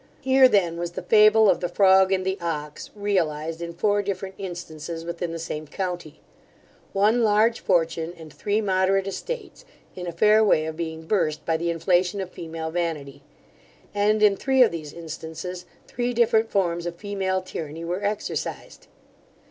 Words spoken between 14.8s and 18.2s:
instances, three different forms of female tyranny were